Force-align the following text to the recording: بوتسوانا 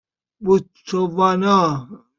بوتسوانا 0.43 1.61